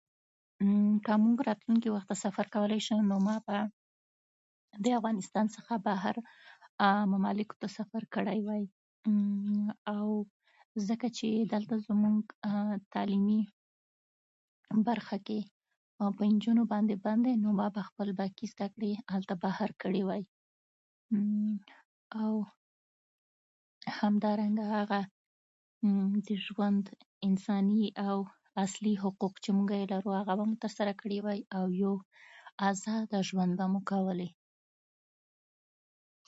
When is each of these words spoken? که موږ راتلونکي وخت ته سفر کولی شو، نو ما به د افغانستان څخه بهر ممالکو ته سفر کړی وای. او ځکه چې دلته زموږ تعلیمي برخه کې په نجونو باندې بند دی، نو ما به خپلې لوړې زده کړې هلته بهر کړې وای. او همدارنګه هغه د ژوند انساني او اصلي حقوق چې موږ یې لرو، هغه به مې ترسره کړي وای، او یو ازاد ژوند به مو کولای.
که 1.05 1.13
موږ 1.23 1.37
راتلونکي 1.47 1.89
وخت 1.91 2.07
ته 2.11 2.15
سفر 2.25 2.45
کولی 2.55 2.79
شو، 2.85 2.97
نو 3.09 3.15
ما 3.27 3.35
به 3.45 3.57
د 4.83 4.85
افغانستان 4.97 5.45
څخه 5.55 5.73
بهر 5.85 6.15
ممالکو 7.13 7.55
ته 7.61 7.67
سفر 7.77 8.03
کړی 8.15 8.39
وای. 8.47 8.63
او 9.93 10.05
ځکه 10.87 11.07
چې 11.17 11.27
دلته 11.53 11.75
زموږ 11.87 12.19
تعلیمي 12.93 13.41
برخه 14.87 15.17
کې 15.27 15.39
په 16.17 16.23
نجونو 16.33 16.63
باندې 16.71 16.95
بند 17.05 17.21
دی، 17.27 17.35
نو 17.43 17.49
ما 17.59 17.67
به 17.75 17.81
خپلې 17.89 18.11
لوړې 18.19 18.47
زده 18.51 18.67
کړې 18.73 18.91
هلته 19.13 19.33
بهر 19.43 19.69
کړې 19.81 20.01
وای. 20.07 20.23
او 22.21 22.33
همدارنګه 23.99 24.65
هغه 24.77 25.01
د 26.27 26.29
ژوند 26.45 26.85
انساني 27.27 27.85
او 28.09 28.17
اصلي 28.65 28.93
حقوق 29.03 29.33
چې 29.43 29.49
موږ 29.57 29.69
یې 29.79 29.85
لرو، 29.93 30.09
هغه 30.19 30.33
به 30.39 30.43
مې 30.49 30.57
ترسره 30.63 30.93
کړي 31.01 31.17
وای، 31.25 31.39
او 31.57 31.65
یو 31.83 31.93
ازاد 32.69 33.11
ژوند 33.29 33.53
به 33.59 33.65
مو 33.71 33.79
کولای. 33.91 34.29